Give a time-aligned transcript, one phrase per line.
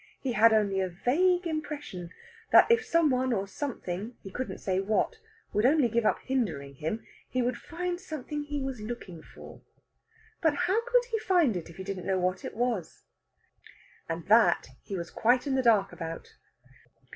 [0.19, 2.09] He had only a vague impression
[2.51, 5.17] that if some one or something, he couldn't say what,
[5.53, 9.61] would only give up hindering him, he would find something he was looking for.
[10.41, 13.03] But how could he find it if he didn't know what it was?
[14.09, 16.33] And that he was quite in the dark about.